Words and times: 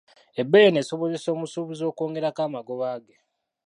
Ebbeeyi 0.41 0.65
eno 0.69 0.77
eneesobozesa 0.79 1.29
omusuubuzi 1.35 1.83
okwongerako 1.89 2.39
amagoba 2.47 2.89
ge? 3.03 3.15